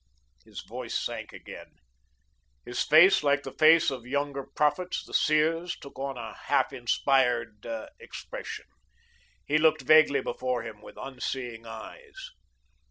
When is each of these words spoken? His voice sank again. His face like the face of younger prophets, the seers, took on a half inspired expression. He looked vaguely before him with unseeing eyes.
His 0.43 0.61
voice 0.63 0.99
sank 0.99 1.31
again. 1.31 1.75
His 2.65 2.81
face 2.81 3.21
like 3.21 3.43
the 3.43 3.51
face 3.53 3.91
of 3.91 4.07
younger 4.07 4.43
prophets, 4.43 5.05
the 5.05 5.13
seers, 5.13 5.75
took 5.77 5.99
on 5.99 6.17
a 6.17 6.33
half 6.33 6.73
inspired 6.73 7.63
expression. 7.99 8.65
He 9.45 9.59
looked 9.59 9.83
vaguely 9.83 10.21
before 10.21 10.63
him 10.63 10.81
with 10.81 10.97
unseeing 10.97 11.67
eyes. 11.67 12.31